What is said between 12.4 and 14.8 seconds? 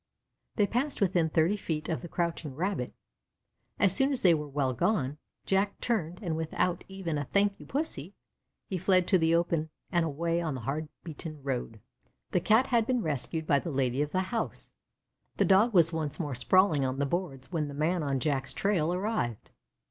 Cat had been rescued by the lady of the house;